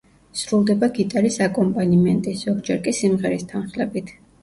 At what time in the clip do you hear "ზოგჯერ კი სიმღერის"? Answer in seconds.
2.49-3.51